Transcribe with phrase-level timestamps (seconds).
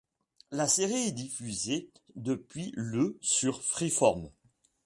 [0.49, 4.31] La série est diffusée depuis le sur Freeform.